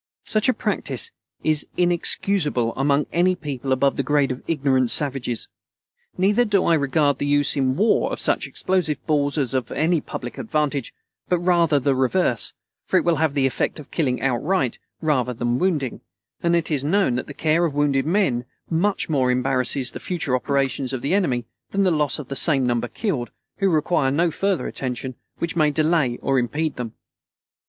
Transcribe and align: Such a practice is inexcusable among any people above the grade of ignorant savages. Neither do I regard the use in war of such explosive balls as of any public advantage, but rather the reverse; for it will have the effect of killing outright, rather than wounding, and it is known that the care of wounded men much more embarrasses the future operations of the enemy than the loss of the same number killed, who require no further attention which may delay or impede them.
Such 0.25 0.49
a 0.49 0.53
practice 0.55 1.11
is 1.43 1.67
inexcusable 1.77 2.73
among 2.75 3.05
any 3.13 3.35
people 3.35 3.71
above 3.71 3.97
the 3.97 4.01
grade 4.01 4.31
of 4.31 4.41
ignorant 4.47 4.89
savages. 4.89 5.47
Neither 6.17 6.43
do 6.43 6.65
I 6.65 6.73
regard 6.73 7.19
the 7.19 7.27
use 7.27 7.55
in 7.55 7.75
war 7.75 8.11
of 8.11 8.19
such 8.19 8.47
explosive 8.47 8.97
balls 9.05 9.37
as 9.37 9.53
of 9.53 9.71
any 9.71 10.01
public 10.01 10.39
advantage, 10.39 10.91
but 11.29 11.37
rather 11.37 11.77
the 11.79 11.93
reverse; 11.93 12.53
for 12.87 12.97
it 12.97 13.05
will 13.05 13.17
have 13.17 13.35
the 13.35 13.45
effect 13.45 13.79
of 13.79 13.91
killing 13.91 14.23
outright, 14.23 14.79
rather 15.03 15.33
than 15.35 15.59
wounding, 15.59 16.01
and 16.41 16.55
it 16.55 16.71
is 16.71 16.83
known 16.83 17.13
that 17.13 17.27
the 17.27 17.33
care 17.35 17.63
of 17.63 17.75
wounded 17.75 18.07
men 18.07 18.45
much 18.71 19.07
more 19.07 19.29
embarrasses 19.29 19.91
the 19.91 19.99
future 19.99 20.35
operations 20.35 20.93
of 20.93 21.03
the 21.03 21.13
enemy 21.13 21.45
than 21.69 21.83
the 21.83 21.91
loss 21.91 22.17
of 22.17 22.27
the 22.27 22.35
same 22.35 22.65
number 22.65 22.87
killed, 22.87 23.29
who 23.57 23.69
require 23.69 24.09
no 24.09 24.31
further 24.31 24.65
attention 24.65 25.13
which 25.37 25.55
may 25.55 25.69
delay 25.69 26.17
or 26.23 26.39
impede 26.39 26.75
them. 26.77 26.93